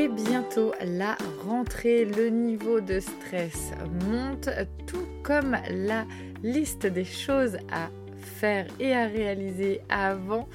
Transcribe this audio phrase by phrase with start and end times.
[0.00, 3.72] C'est bientôt la rentrée, le niveau de stress
[4.08, 4.48] monte,
[4.86, 6.06] tout comme la
[6.42, 10.48] liste des choses à faire et à réaliser avant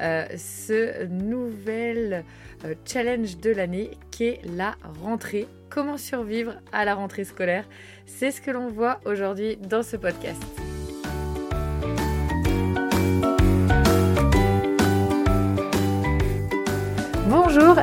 [0.00, 2.24] euh, ce nouvel
[2.64, 5.48] euh, challenge de l'année qui est la rentrée.
[5.68, 7.64] Comment survivre à la rentrée scolaire?
[8.06, 10.40] C'est ce que l'on voit aujourd'hui dans ce podcast.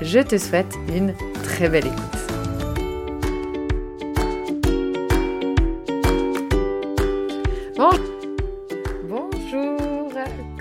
[0.00, 2.22] Je te souhaite une très belle écoute.
[9.08, 10.12] Bonjour,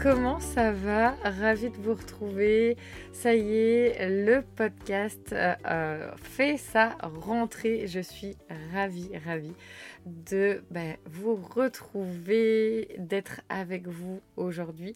[0.01, 1.15] comment ça va?
[1.23, 2.77] Ravi de vous retrouver.
[3.13, 7.87] Ça y est, le podcast euh, fait sa rentrée.
[7.87, 8.35] Je suis
[8.73, 9.55] ravie, ravie
[10.05, 14.95] de ben, vous retrouver, d'être avec vous aujourd'hui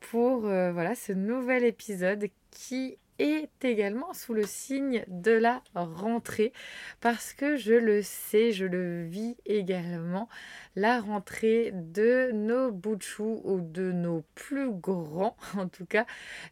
[0.00, 6.52] pour euh, voilà ce nouvel épisode qui est également sous le signe de la rentrée
[7.00, 10.28] parce que je le sais, je le vis également,
[10.76, 16.06] la rentrée de nos chou ou de nos plus grands en tout cas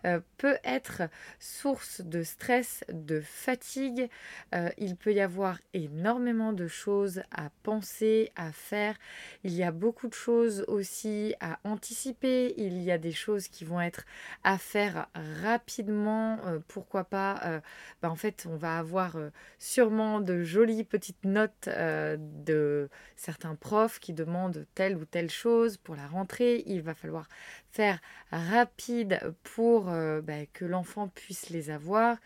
[0.05, 1.03] euh, peut être
[1.39, 4.09] source de stress, de fatigue.
[4.55, 8.97] Euh, il peut y avoir énormément de choses à penser, à faire.
[9.45, 12.55] Il y a beaucoup de choses aussi à anticiper.
[12.57, 14.05] Il y a des choses qui vont être
[14.45, 15.09] à faire
[15.43, 16.39] rapidement.
[16.47, 17.63] Euh, pourquoi pas
[18.03, 19.17] bah, En fait, on va avoir
[19.59, 25.97] sûrement de jolies petites notes de certains profs qui demande telle ou telle chose pour
[25.97, 26.63] la rentrée.
[26.67, 27.29] Il va falloir
[27.71, 27.99] faire
[28.31, 32.19] rapide pour euh, bah, que l'enfant puisse les avoir.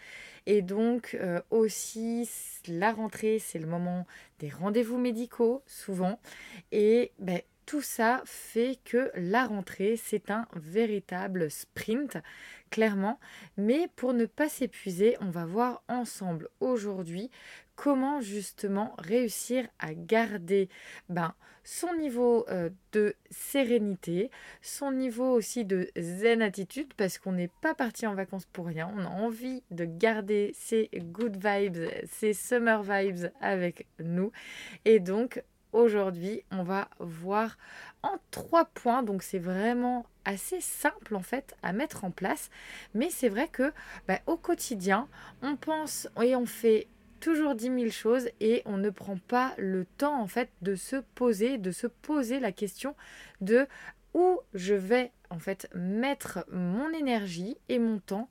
[0.46, 2.28] Et donc euh, aussi,
[2.68, 4.06] la rentrée, c'est le moment
[4.38, 6.20] des rendez-vous médicaux, souvent.
[6.72, 12.16] Et bah, tout ça fait que la rentrée, c'est un véritable sprint,
[12.70, 13.18] clairement.
[13.56, 17.30] Mais pour ne pas s'épuiser, on va voir ensemble aujourd'hui
[17.76, 20.68] comment justement réussir à garder
[21.08, 24.30] ben, son niveau euh, de sérénité,
[24.62, 28.90] son niveau aussi de zen attitude, parce qu'on n'est pas parti en vacances pour rien,
[28.96, 34.30] on a envie de garder ces good vibes, ces summer vibes avec nous.
[34.84, 35.42] Et donc
[35.72, 37.58] aujourd'hui, on va voir
[38.02, 42.48] en trois points, donc c'est vraiment assez simple en fait à mettre en place,
[42.94, 43.72] mais c'est vrai que
[44.06, 45.08] ben, au quotidien,
[45.42, 46.86] on pense et on fait
[47.26, 50.94] toujours dix mille choses et on ne prend pas le temps en fait de se
[51.16, 52.94] poser, de se poser la question
[53.40, 53.66] de
[54.14, 58.28] où je vais en fait mettre mon énergie et mon temps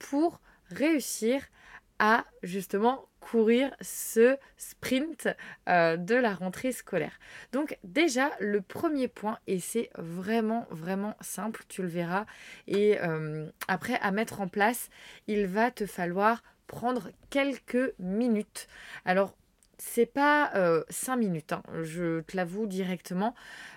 [0.00, 0.40] pour
[0.70, 1.40] réussir
[2.00, 5.28] à justement courir ce sprint
[5.68, 7.20] euh, de la rentrée scolaire.
[7.52, 12.26] Donc déjà le premier point et c'est vraiment vraiment simple, tu le verras
[12.66, 14.90] et euh, après à mettre en place,
[15.28, 18.68] il va te falloir prendre quelques minutes.
[19.04, 19.36] Alors,
[19.78, 23.34] c'est pas euh, cinq minutes, hein, je te l'avoue directement.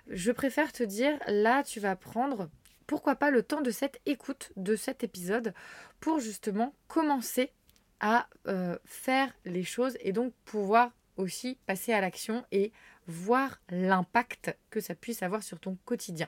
[0.08, 2.50] Je préfère te dire, là, tu vas prendre,
[2.86, 5.54] pourquoi pas, le temps de cette écoute de cet épisode
[6.00, 7.52] pour justement commencer
[8.00, 12.72] à euh, faire les choses et donc pouvoir aussi passer à l'action et
[13.08, 16.28] voir l'impact que ça puisse avoir sur ton quotidien.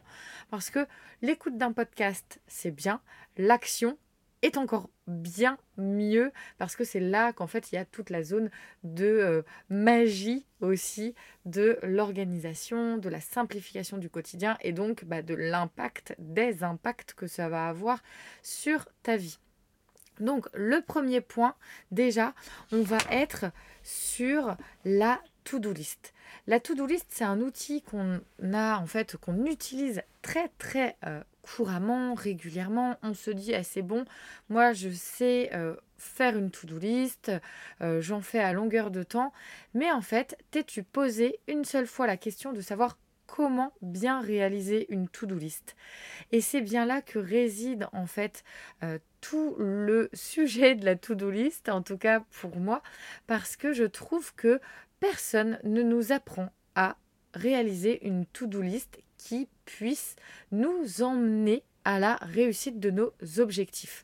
[0.49, 0.87] Parce que
[1.21, 3.01] l'écoute d'un podcast, c'est bien,
[3.37, 3.97] l'action,
[4.41, 8.23] est encore bien mieux parce que c'est là qu'en fait il y a toute la
[8.23, 8.49] zone
[8.83, 15.33] de euh, magie aussi de l'organisation, de la simplification du quotidien et donc bah, de
[15.33, 18.03] l'impact, des impacts que ça va avoir
[18.43, 19.39] sur ta vie.
[20.19, 21.55] Donc le premier point,
[21.91, 22.33] déjà,
[22.71, 23.45] on va être
[23.83, 26.13] sur la to-do list.
[26.49, 28.21] La to-do list, c'est un outil qu'on
[28.53, 32.95] a en fait, qu'on utilise très très euh, couramment, régulièrement.
[33.03, 34.05] On se dit, assez bon,
[34.47, 37.33] moi je sais euh, faire une to-do list,
[37.81, 39.33] euh, j'en fais à longueur de temps.
[39.73, 44.85] Mais en fait, t'es-tu posé une seule fois la question de savoir comment bien réaliser
[44.87, 45.75] une to-do list?
[46.31, 48.45] Et c'est bien là que réside en fait
[49.19, 52.81] tout le sujet de la to-do list, en tout cas pour moi,
[53.27, 54.61] parce que je trouve que
[54.99, 56.97] personne ne nous apprend à
[57.33, 60.15] réaliser une to-do list qui puisse
[60.51, 64.03] nous emmener à la réussite de nos objectifs.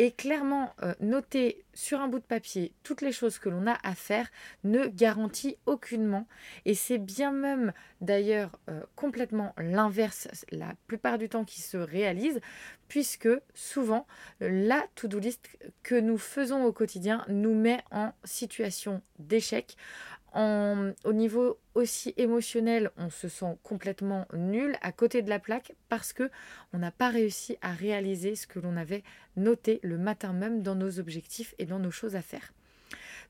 [0.00, 3.76] Et clairement, euh, noter sur un bout de papier toutes les choses que l'on a
[3.82, 4.30] à faire
[4.62, 6.28] ne garantit aucunement.
[6.64, 12.40] Et c'est bien même d'ailleurs euh, complètement l'inverse la plupart du temps qui se réalise,
[12.86, 14.06] puisque souvent
[14.38, 15.48] la to-do list
[15.82, 19.76] que nous faisons au quotidien nous met en situation d'échec
[20.34, 26.12] au niveau aussi émotionnel, on se sent complètement nul à côté de la plaque parce
[26.12, 26.30] que
[26.72, 29.02] on n'a pas réussi à réaliser ce que l'on avait
[29.36, 32.52] noté le matin même dans nos objectifs et dans nos choses à faire.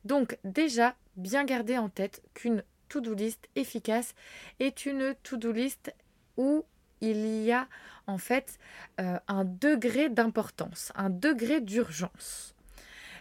[0.05, 4.15] Donc déjà, bien garder en tête qu'une to-do list efficace
[4.61, 5.95] est une to-do list
[6.37, 6.65] où
[7.01, 7.69] il y a
[8.07, 8.59] en fait
[9.01, 12.55] euh, un degré d'importance, un degré d'urgence.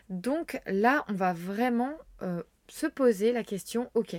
[0.09, 4.15] Donc là, on va vraiment euh, se poser la question, ok,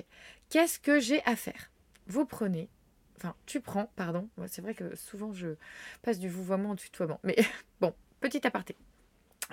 [0.50, 1.70] qu'est-ce que j'ai à faire?
[2.06, 2.68] Vous prenez,
[3.16, 5.56] enfin tu prends, pardon, c'est vrai que souvent je
[6.02, 7.36] passe du vouvoiement au tutoiement, mais
[7.80, 8.76] bon, petit aparté.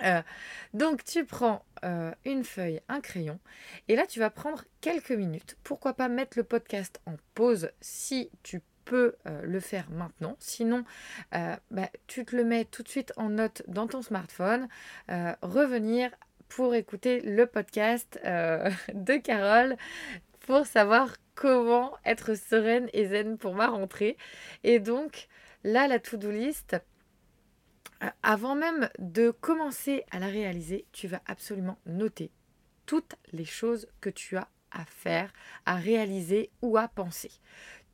[0.02, 0.22] Euh,
[0.74, 3.38] donc tu prends euh, une feuille, un crayon,
[3.88, 5.56] et là tu vas prendre quelques minutes.
[5.62, 10.36] Pourquoi pas mettre le podcast en pause si tu peux euh, le faire maintenant.
[10.38, 10.84] Sinon,
[11.32, 14.68] bah, tu te le mets tout de suite en note dans ton smartphone.
[15.08, 16.10] revenir
[16.48, 19.76] pour écouter le podcast euh, de Carole
[20.40, 24.16] pour savoir comment être sereine et zen pour ma rentrée.
[24.64, 25.28] Et donc,
[25.64, 26.76] là, la to-do list,
[28.02, 32.30] euh, avant même de commencer à la réaliser, tu vas absolument noter
[32.86, 35.32] toutes les choses que tu as à faire,
[35.64, 37.30] à réaliser ou à penser.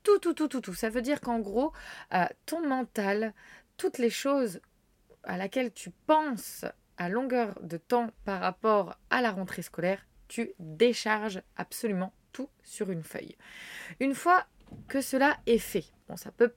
[0.02, 0.74] Tout, tout, tout, tout, tout.
[0.74, 1.72] Ça veut dire qu'en gros,
[2.12, 3.32] euh, ton mental,
[3.76, 4.60] toutes les choses
[5.22, 6.64] à laquelle tu penses
[7.08, 13.02] longueur de temps par rapport à la rentrée scolaire, tu décharges absolument tout sur une
[13.02, 13.36] feuille.
[14.00, 14.46] Une fois
[14.88, 16.54] que cela est fait, bon, ça peut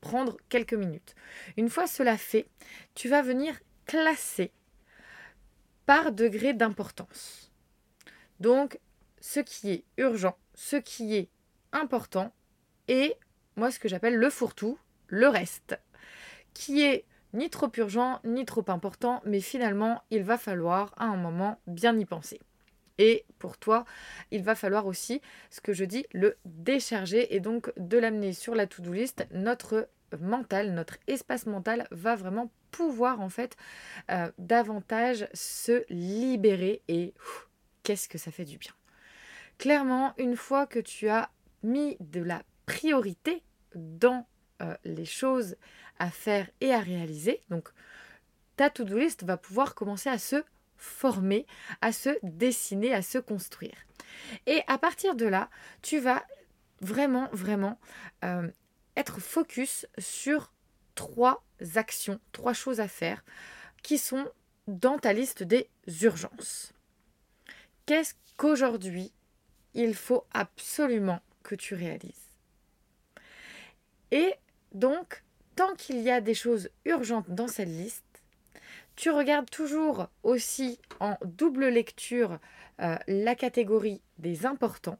[0.00, 1.14] prendre quelques minutes.
[1.56, 2.46] Une fois cela fait,
[2.94, 4.52] tu vas venir classer
[5.86, 7.52] par degré d'importance.
[8.38, 8.78] Donc,
[9.20, 11.28] ce qui est urgent, ce qui est
[11.72, 12.32] important,
[12.88, 13.14] et
[13.56, 14.78] moi ce que j'appelle le fourre-tout,
[15.08, 15.78] le reste,
[16.54, 21.16] qui est ni trop urgent, ni trop important, mais finalement, il va falloir à un
[21.16, 22.40] moment bien y penser.
[22.98, 23.84] Et pour toi,
[24.30, 28.54] il va falloir aussi, ce que je dis, le décharger et donc de l'amener sur
[28.54, 29.26] la to-do list.
[29.32, 29.88] Notre
[30.20, 33.56] mental, notre espace mental va vraiment pouvoir en fait
[34.10, 37.14] euh, davantage se libérer et
[37.82, 38.72] qu'est-ce que ça fait du bien.
[39.58, 41.30] Clairement, une fois que tu as
[41.62, 43.42] mis de la priorité
[43.74, 44.26] dans
[44.62, 45.56] euh, les choses
[46.00, 47.40] à faire et à réaliser.
[47.50, 47.68] Donc,
[48.56, 50.42] ta to-do list va pouvoir commencer à se
[50.76, 51.46] former,
[51.80, 53.76] à se dessiner, à se construire.
[54.46, 55.50] Et à partir de là,
[55.82, 56.26] tu vas
[56.80, 57.78] vraiment, vraiment
[58.24, 58.48] euh,
[58.96, 60.52] être focus sur
[60.94, 61.44] trois
[61.76, 63.22] actions, trois choses à faire
[63.82, 64.26] qui sont
[64.66, 65.68] dans ta liste des
[66.02, 66.72] urgences.
[67.86, 69.12] Qu'est-ce qu'aujourd'hui
[69.74, 72.30] il faut absolument que tu réalises?
[74.10, 74.34] Et
[74.72, 75.22] donc,
[75.60, 78.22] tant qu'il y a des choses urgentes dans cette liste,
[78.96, 82.38] tu regardes toujours aussi en double lecture
[82.80, 84.98] euh, la catégorie des importants,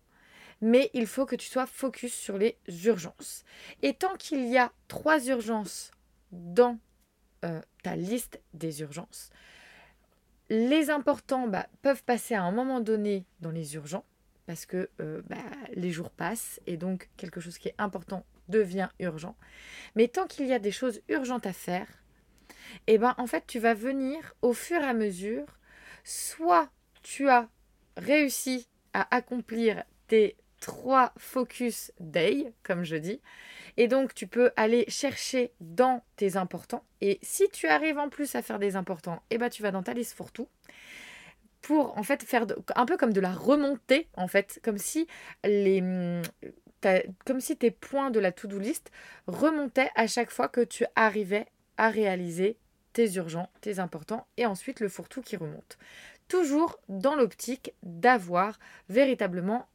[0.60, 3.42] mais il faut que tu sois focus sur les urgences.
[3.80, 5.92] Et tant qu'il y a trois urgences
[6.30, 6.78] dans
[7.46, 9.30] euh, ta liste des urgences,
[10.50, 14.04] les importants bah, peuvent passer à un moment donné dans les urgents,
[14.44, 15.38] parce que euh, bah,
[15.72, 19.36] les jours passent et donc quelque chose qui est important devient urgent.
[19.94, 21.86] Mais tant qu'il y a des choses urgentes à faire,
[22.86, 25.46] eh ben en fait tu vas venir au fur et à mesure,
[26.04, 26.70] soit
[27.02, 27.48] tu as
[27.96, 33.20] réussi à accomplir tes trois focus day, comme je dis,
[33.76, 36.84] Et donc, tu peux aller chercher dans tes importants.
[37.00, 39.82] Et si tu arrives en plus à faire des importants, eh ben, tu vas dans
[39.82, 40.48] ta liste pour tout
[41.62, 45.06] pour en fait faire un peu comme de la remontée en fait comme si
[45.44, 45.82] les
[47.24, 48.90] comme si tes points de la to-do list
[49.26, 51.46] remontaient à chaque fois que tu arrivais
[51.76, 52.56] à réaliser
[52.92, 55.78] tes urgents, tes importants et ensuite le fourre-tout qui remonte.
[56.28, 58.58] Toujours dans l'optique d'avoir
[58.88, 59.66] véritablement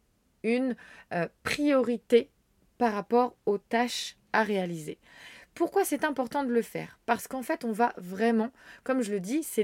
[0.44, 0.76] une
[1.14, 2.30] euh, priorité
[2.78, 5.00] par rapport aux tâches à réaliser.
[5.54, 7.00] Pourquoi c'est important de le faire?
[7.06, 8.52] Parce qu'en fait, on va vraiment,
[8.84, 9.64] comme je le dis, c'est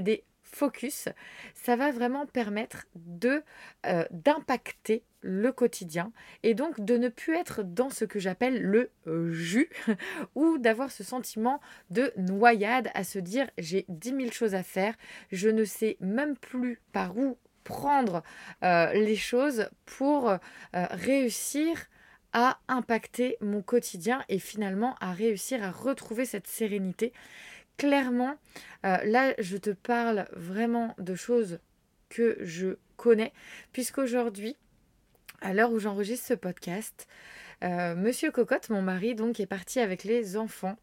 [0.54, 1.08] focus,
[1.54, 3.42] ça va vraiment permettre de
[3.86, 8.90] euh, d'impacter le quotidien et donc de ne plus être dans ce que j'appelle le
[9.06, 9.70] euh, jus
[10.34, 14.94] ou d'avoir ce sentiment de noyade à se dire j'ai 10 000 choses à faire,
[15.30, 18.24] je ne sais même plus par où prendre
[18.64, 20.36] euh, les choses pour
[20.72, 21.76] réussir
[22.32, 27.12] à impacter mon quotidien et finalement à réussir à retrouver cette sérénité
[27.76, 28.36] clairement,
[28.84, 31.58] euh, là, je te parle vraiment de choses
[32.08, 33.32] que je connais,
[33.72, 34.56] puisqu'aujourd'hui,
[35.40, 37.08] à l'heure où j'enregistre ce podcast,
[37.64, 40.76] euh, Monsieur Cocotte, mon mari, donc, est parti avec les enfants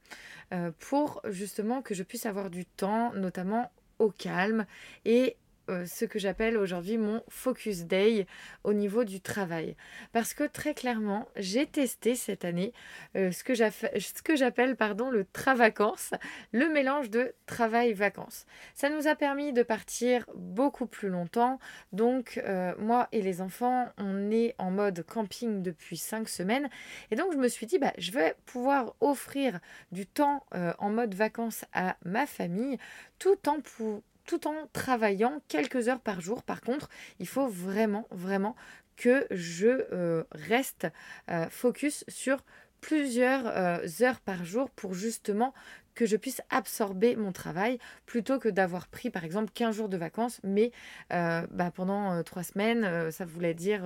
[0.54, 4.66] euh, pour justement que je puisse avoir du temps, notamment au calme
[5.06, 5.36] et
[5.70, 8.26] euh, ce que j'appelle aujourd'hui mon focus day
[8.64, 9.76] au niveau du travail.
[10.12, 12.74] Parce que très clairement, j'ai testé cette année
[13.16, 16.12] euh, ce que j'appelle pardon le travacance,
[16.52, 18.46] le mélange de travail-vacances.
[18.74, 21.60] Ça nous a permis de partir beaucoup plus longtemps.
[21.94, 26.70] Donc euh, moi et les enfants, on est en mode camping depuis cinq semaines.
[27.12, 29.60] Et donc je me suis dit, bah, je vais pouvoir offrir
[29.92, 32.78] du temps en mode vacances à ma famille
[33.20, 36.44] tout en, pour, tout en travaillant quelques heures par jour.
[36.44, 38.56] Par contre, il faut vraiment, vraiment
[38.96, 40.88] que je euh, reste
[41.32, 42.38] euh, focus sur
[42.80, 45.52] plusieurs euh, heures par jour pour justement
[45.96, 49.98] que je puisse absorber mon travail plutôt que d'avoir pris par exemple 15 jours de
[49.98, 50.72] vacances mais
[51.10, 53.82] bah, pendant trois semaines ça voulait dire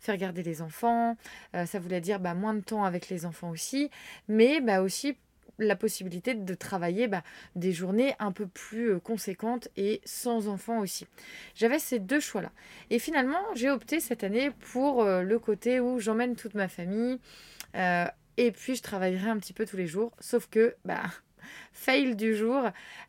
[0.00, 1.18] faire garder les enfants
[1.52, 3.90] ça voulait dire bah, moins de temps avec les enfants aussi
[4.28, 5.18] mais bah, aussi
[5.58, 7.22] la possibilité de travailler bah,
[7.56, 11.06] des journées un peu plus euh, conséquentes et sans enfants aussi.
[11.54, 12.52] J'avais ces deux choix-là.
[12.90, 17.18] Et finalement, j'ai opté cette année pour euh, le côté où j'emmène toute ma famille
[17.74, 20.12] euh, et puis je travaillerai un petit peu tous les jours.
[20.20, 21.02] Sauf que, bah,
[21.72, 22.62] fail du jour,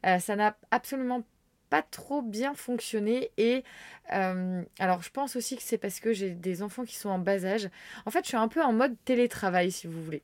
[0.03, 1.23] ça n'a absolument
[1.69, 3.63] pas trop bien fonctionné et
[4.07, 7.45] alors je pense aussi que c'est parce que j'ai des enfants qui sont en bas
[7.45, 7.69] âge.
[8.07, 10.23] En fait, je suis un peu en mode télétravail si vous voulez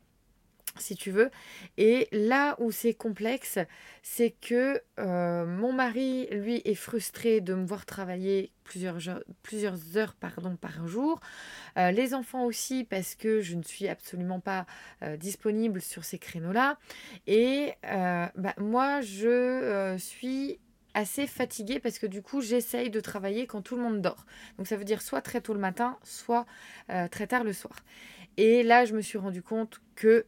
[0.77, 1.31] si tu veux.
[1.77, 3.59] Et là où c'est complexe,
[4.03, 8.97] c'est que euh, mon mari, lui, est frustré de me voir travailler plusieurs,
[9.97, 11.19] heures par jour.
[11.77, 14.65] Euh, les enfants aussi, parce que je ne suis absolument pas
[15.03, 16.77] euh, disponible sur ces créneaux-là.
[17.27, 20.59] Et bah, moi, je suis
[20.93, 24.25] assez fatiguée parce que du coup j'essaye de travailler quand tout le monde dort.
[24.57, 26.45] Donc ça veut dire soit très tôt le matin, soit
[27.11, 27.75] très tard le soir.
[28.37, 30.25] Et là je me suis rendu compte que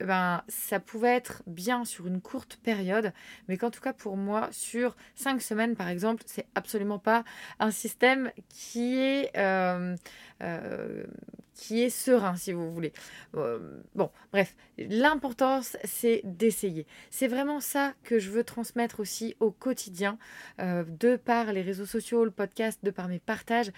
[0.00, 3.12] ben, ça pouvait être bien sur une courte période,
[3.48, 7.24] mais qu'en tout cas pour moi, sur cinq semaines par exemple, c'est absolument pas
[7.58, 9.96] un système qui est, euh,
[11.56, 12.92] qui est serein, si vous voulez.
[13.34, 13.58] Euh,
[13.94, 16.86] bon, bref, l'importance, c'est d'essayer.
[17.10, 20.18] C'est vraiment ça que je veux transmettre aussi au quotidien,
[20.58, 23.72] de par les réseaux sociaux, le podcast, de par mes partages,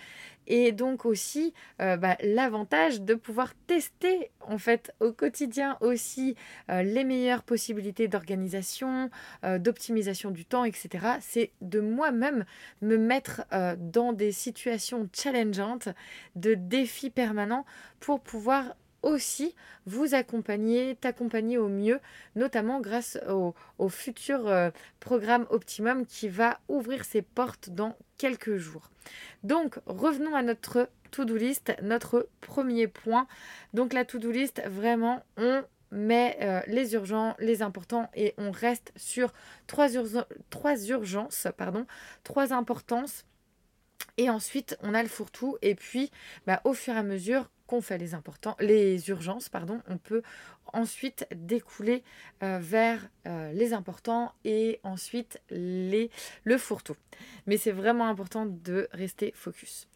[0.47, 6.35] et donc aussi bah, l'avantage de pouvoir tester en fait au quotidien aussi
[6.69, 9.11] les meilleures possibilités d'organisation,
[9.43, 11.07] d'optimisation du temps, etc.
[11.21, 12.45] C'est de moi-même
[12.81, 13.43] me mettre
[13.79, 15.88] dans des situations challengeantes,
[16.35, 17.64] de défis permanents
[18.00, 19.55] pour pouvoir aussi
[19.87, 22.00] vous accompagner, t'accompagner au mieux,
[22.37, 23.55] notamment grâce au,
[23.88, 28.90] futur euh, programme Optimum qui va ouvrir ses portes dans quelques jours.
[29.45, 33.26] Donc, revenons à notre to-do list, notre premier point.
[33.73, 38.93] Donc, la to-do list, vraiment, on met euh, les urgents, les importants et on reste
[38.97, 39.33] sur
[39.67, 39.88] trois,
[40.50, 41.87] trois urgences, pardon,
[42.25, 43.25] trois importances
[44.17, 45.57] et ensuite, on a le fourre-tout.
[45.62, 46.11] Et puis,
[46.47, 50.23] bah, au fur et à mesure qu'on fait les importants, les urgences, pardon, on peut
[50.73, 52.02] ensuite découler
[52.43, 56.11] euh, vers euh, les importants et ensuite les,
[56.45, 56.97] le fourre-tout.
[57.47, 59.87] Mais c'est vraiment important de rester focus.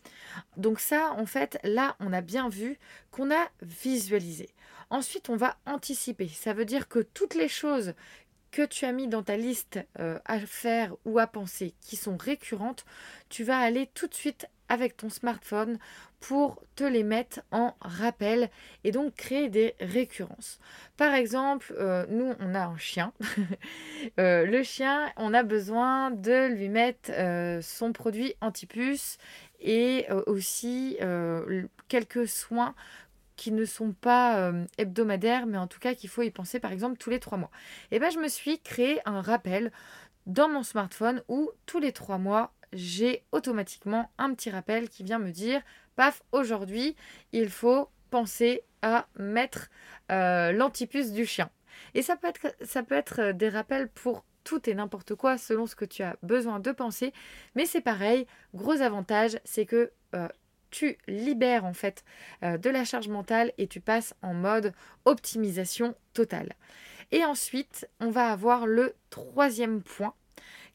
[0.56, 2.78] Donc ça, en fait, là, on a bien vu
[3.10, 4.50] qu'on a visualisé.
[4.90, 6.28] Ensuite, on va anticiper.
[6.28, 7.94] Ça veut dire que toutes les choses
[8.52, 12.16] que tu as mis dans ta liste euh, à faire ou à penser qui sont
[12.16, 12.84] récurrentes,
[13.28, 15.78] tu vas aller tout de suite avec ton smartphone
[16.20, 18.48] pour te les mettre en rappel
[18.84, 20.60] et donc créer des récurrences.
[20.96, 23.12] Par exemple, euh, nous, on a un chien.
[24.18, 27.12] Euh, le chien, on a besoin de lui mettre
[27.62, 29.16] son produit anti-puce
[29.60, 30.98] et aussi
[31.88, 32.74] quelques soins
[33.42, 36.96] qui ne sont pas hebdomadaires, mais en tout cas qu'il faut y penser par exemple
[36.96, 37.50] tous les trois mois.
[37.90, 39.72] Et bien je me suis créé un rappel
[40.26, 45.18] dans mon smartphone où tous les trois mois, j'ai automatiquement un petit rappel qui vient
[45.18, 45.60] me dire,
[45.96, 46.96] paf, aujourd'hui,
[47.32, 49.68] il faut penser à mettre
[50.10, 51.50] euh, l'antipuce du chien.
[51.94, 55.38] Et ça peut, être, ça peut être euh, des rappels pour tout et n'importe quoi
[55.38, 57.12] selon ce que tu as besoin de penser.
[57.54, 60.28] Mais c'est pareil, gros avantage, c'est que euh,
[60.72, 62.02] tu libères en fait
[62.42, 64.72] de la charge mentale et tu passes en mode
[65.04, 66.54] optimisation totale.
[67.12, 70.14] Et ensuite, on va avoir le troisième point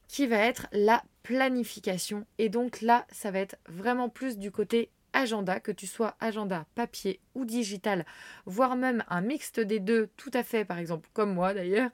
[0.07, 2.25] qui va être la planification.
[2.37, 6.65] Et donc là, ça va être vraiment plus du côté agenda, que tu sois agenda
[6.75, 8.05] papier ou digital,
[8.45, 11.89] voire même un mixte des deux, tout à fait, par exemple, comme moi d'ailleurs,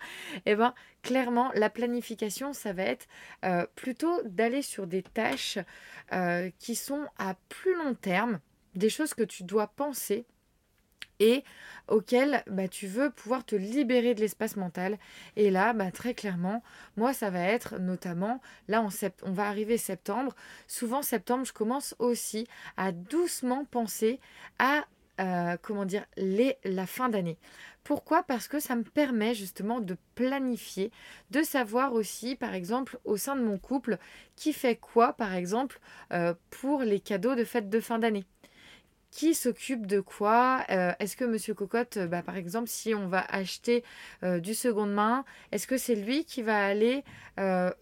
[0.45, 3.07] eh ben clairement, la planification, ça va être
[3.45, 5.57] euh, plutôt d'aller sur des tâches
[6.11, 8.39] euh, qui sont à plus long terme,
[8.75, 10.25] des choses que tu dois penser
[11.23, 11.43] et
[11.87, 14.97] auquel bah, tu veux pouvoir te libérer de l'espace mental.
[15.37, 16.61] Et là, bah, très clairement,
[16.97, 18.85] moi, ça va être notamment, là,
[19.23, 20.35] on va arriver septembre.
[20.67, 24.19] Souvent, septembre, je commence aussi à doucement penser
[24.59, 24.85] à,
[25.21, 27.37] euh, comment dire, les, la fin d'année.
[27.85, 28.23] Pourquoi?
[28.23, 30.91] Parce que ça me permet justement de planifier,
[31.31, 33.97] de savoir aussi, par exemple, au sein de mon couple,
[34.35, 35.79] qui fait quoi, par exemple,
[36.11, 38.25] euh, pour les cadeaux de fête de fin d'année
[39.13, 40.65] qui s'occupe de quoi?
[40.71, 43.83] Euh, Est-ce que Monsieur Cocotte, euh, bah, par exemple, si on va acheter
[44.23, 47.03] euh, du seconde main, est-ce que c'est lui qui va aller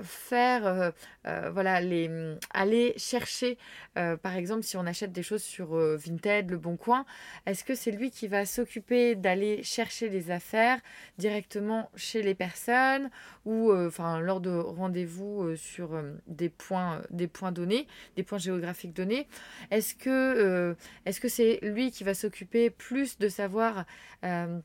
[0.01, 0.93] faire,
[1.25, 3.57] voilà, les, mm, aller chercher,
[3.95, 7.05] par exemple, si on achète des choses sur Vinted, Le Bon Coin,
[7.45, 10.79] est-ce que c'est lui qui va s'occuper d'aller chercher les affaires
[11.17, 13.09] directement chez les personnes
[13.43, 19.27] ou, enfin, lors de rendez-vous sur des points, des points donnés, des points géographiques donnés?
[19.69, 23.85] Est-ce que, est-ce c'est lui qui va s'occuper plus de savoir
[24.23, 24.59] euh,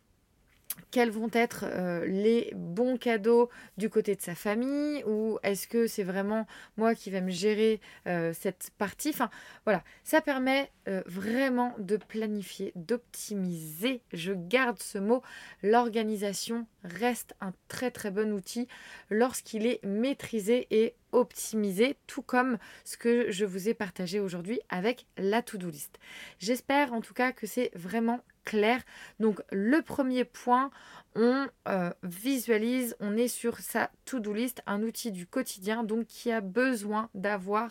[0.90, 5.87] quels vont être euh, les bons cadeaux du côté de sa famille ou est-ce que
[5.87, 9.11] c'est vraiment moi qui vais me gérer euh, cette partie?
[9.11, 9.31] Enfin
[9.64, 10.71] voilà, ça permet
[11.07, 14.03] vraiment de planifier, d'optimiser.
[14.12, 15.21] Je garde ce mot.
[15.64, 18.69] L'organisation reste un très très bon outil
[19.11, 25.07] lorsqu'il est maîtrisé et optimiser, tout comme ce que je vous ai partagé aujourd'hui avec
[25.16, 25.98] la to-do list.
[26.38, 28.83] J'espère en tout cas que c'est vraiment clair.
[29.18, 30.70] Donc le premier point,
[31.14, 36.31] on euh, visualise, on est sur sa to-do list, un outil du quotidien, donc qui
[36.31, 37.70] a besoin d'avoir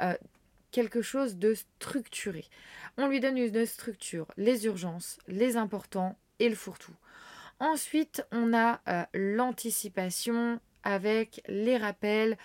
[0.00, 0.14] euh,
[0.70, 2.44] quelque chose de structuré.
[2.96, 6.96] On lui donne une structure, les urgences, les importants et le fourre-tout.
[7.60, 12.38] Ensuite, on a euh, l'anticipation avec les rappels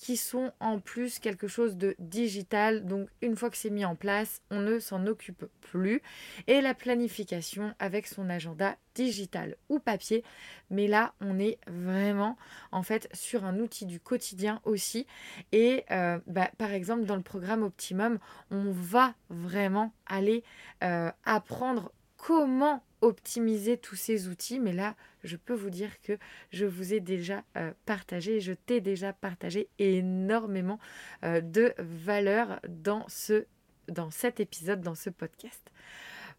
[0.00, 2.86] qui sont en plus quelque chose de digital.
[2.86, 6.00] Donc une fois que c'est mis en place, on ne s'en occupe plus.
[6.46, 10.24] Et la planification avec son agenda digital ou papier.
[10.70, 12.38] Mais là, on est vraiment
[12.72, 15.06] en fait sur un outil du quotidien aussi.
[15.52, 18.18] Et euh, bah, par exemple, dans le programme Optimum,
[18.50, 20.42] on va vraiment aller
[20.82, 24.60] euh, apprendre comment optimiser tous ces outils.
[24.60, 26.18] Mais là, je peux vous dire que
[26.52, 30.78] je vous ai déjà euh, partagé, je t'ai déjà partagé énormément
[31.24, 33.46] euh, de valeur dans, ce,
[33.88, 35.70] dans cet épisode, dans ce podcast.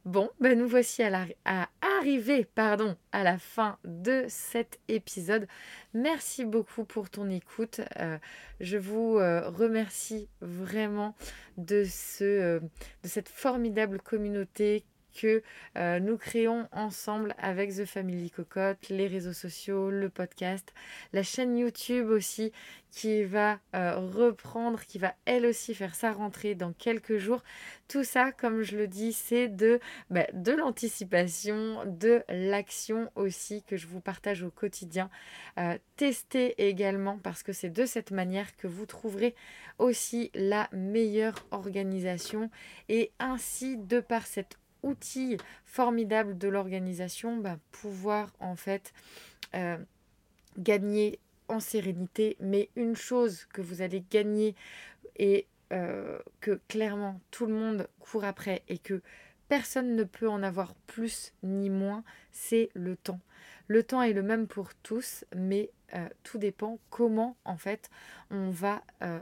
[0.04, 1.70] Bon, ben nous voici à, la, à
[2.00, 5.48] arriver pardon, à la fin de cet épisode.
[5.94, 7.82] Merci beaucoup pour ton écoute.
[8.00, 8.18] Euh,
[8.60, 11.16] je vous remercie vraiment
[11.58, 15.44] de, ce, de cette formidable communauté que
[15.78, 20.74] euh, nous créons ensemble avec The Family Cocotte, les réseaux sociaux, le podcast,
[21.14, 22.52] la chaîne YouTube aussi
[22.92, 27.42] qui va euh, reprendre, qui va elle aussi faire sa rentrée dans quelques jours.
[27.88, 33.78] Tout ça, comme je le dis, c'est de, bah, de l'anticipation, de l'action aussi que
[33.78, 35.10] je vous partage au quotidien.
[35.58, 39.36] Euh, testez également parce que c'est de cette manière que vous trouverez
[39.80, 42.50] aussi la meilleure organisation
[42.90, 48.94] et ainsi de par cette outil formidable de l'organisation, bah, pouvoir en fait
[49.56, 49.78] euh,
[50.58, 52.38] gagner en sérénité.
[52.40, 54.56] Mais une chose que vous allez gagner
[55.18, 59.02] et euh, que clairement tout le monde court après et que
[59.48, 63.20] personne ne peut en avoir plus ni moins, c'est le temps.
[63.68, 67.90] Le temps est le même pour tous, mais euh, tout dépend comment en fait
[68.30, 68.82] on va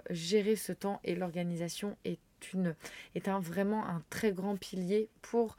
[0.09, 2.19] gérer ce temps et l'organisation est
[2.53, 2.75] une,
[3.15, 5.57] est un, vraiment un très grand pilier pour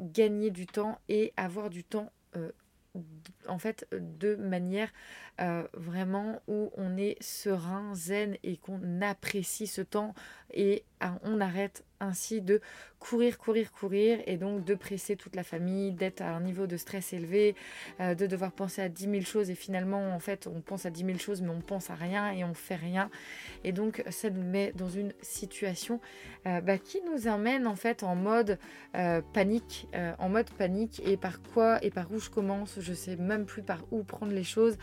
[0.00, 2.10] gagner du temps et avoir du temps
[3.48, 4.90] en fait de manière
[5.40, 10.14] euh, vraiment où on est serein, zen et qu'on apprécie ce temps
[10.52, 12.60] et ah, on arrête ainsi de
[12.98, 16.76] courir, courir, courir et donc de presser toute la famille, d'être à un niveau de
[16.76, 17.56] stress élevé,
[18.00, 20.90] euh, de devoir penser à 10 000 choses et finalement en fait on pense à
[20.90, 23.10] 10 000 choses mais on pense à rien et on fait rien.
[23.64, 26.00] Et donc ça nous met dans une situation
[26.46, 28.58] euh, bah, qui nous amène en fait en mode
[29.32, 29.88] panique,
[30.18, 31.02] en mode panique.
[31.04, 34.32] Et par quoi et par où je commence, je sais même plus par où prendre
[34.32, 34.76] les choses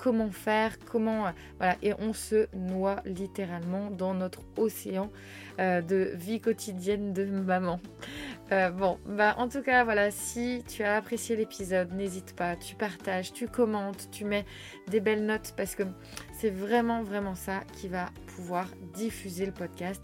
[0.00, 1.26] comment faire, comment...
[1.26, 5.10] Euh, voilà, et on se noie littéralement dans notre océan
[5.58, 7.80] euh, de vie quotidienne de maman.
[8.52, 12.74] Euh, bon, bah en tout cas, voilà, si tu as apprécié l'épisode, n'hésite pas, tu
[12.74, 14.44] partages, tu commentes, tu mets
[14.88, 15.84] des belles notes parce que
[16.32, 20.02] c'est vraiment, vraiment ça qui va pouvoir diffuser le podcast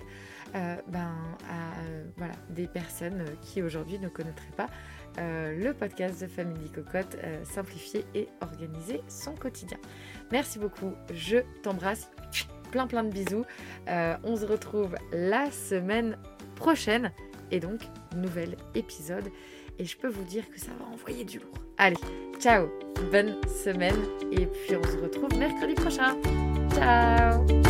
[0.55, 1.13] ben,
[1.51, 1.83] à
[2.17, 4.69] voilà, des personnes qui aujourd'hui ne connaîtraient pas
[5.19, 9.79] euh, le podcast de Family Cocotte, euh, simplifier et organiser son quotidien.
[10.31, 12.11] Merci beaucoup, je t'embrasse,
[12.71, 13.45] plein plein de bisous.
[13.89, 16.19] Euh, on se retrouve la semaine
[16.57, 17.13] prochaine
[17.51, 17.81] et donc
[18.17, 19.31] nouvel épisode.
[19.79, 21.59] Et je peux vous dire que ça va envoyer du lourd.
[21.79, 21.97] Allez,
[22.41, 22.69] ciao,
[23.13, 23.97] bonne semaine
[24.33, 26.17] et puis on se retrouve mercredi prochain.
[26.75, 27.66] Ciao